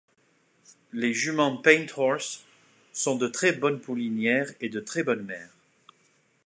Les 0.93 1.13
juments 1.13 1.57
Paint 1.57 1.85
horse 1.95 2.43
sont 2.91 3.17
de 3.17 3.27
très 3.27 3.51
bonnes 3.51 3.79
poulinières 3.79 4.49
et 4.59 4.67
de 4.67 4.79
très 4.79 5.03
bonnes 5.03 5.21
mères. 5.25 5.55